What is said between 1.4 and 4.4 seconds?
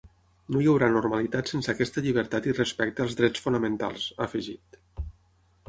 sense aquesta llibertat i respecte als drets fonamentals, ha